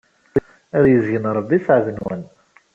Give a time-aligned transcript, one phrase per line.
[0.77, 2.21] Ad izeyyen Ṛebbi sseɛd-nwen.